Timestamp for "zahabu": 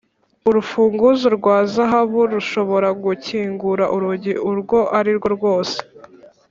1.73-2.19